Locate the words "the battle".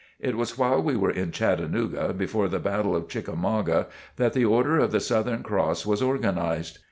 2.47-2.95